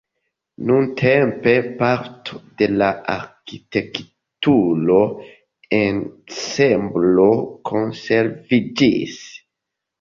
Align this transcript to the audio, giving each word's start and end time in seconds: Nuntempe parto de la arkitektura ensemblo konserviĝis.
Nuntempe 0.69 1.51
parto 1.81 2.39
de 2.61 2.69
la 2.83 2.87
arkitektura 3.17 4.99
ensemblo 5.83 7.31
konserviĝis. 7.73 9.25